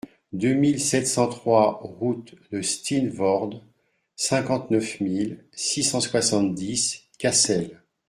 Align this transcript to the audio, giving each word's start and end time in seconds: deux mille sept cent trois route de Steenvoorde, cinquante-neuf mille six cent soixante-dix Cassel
deux 0.33 0.55
mille 0.55 0.79
sept 0.81 1.05
cent 1.05 1.27
trois 1.29 1.79
route 1.83 2.33
de 2.51 2.63
Steenvoorde, 2.63 3.61
cinquante-neuf 4.15 4.99
mille 4.99 5.45
six 5.51 5.83
cent 5.83 5.99
soixante-dix 6.01 7.03
Cassel 7.19 7.83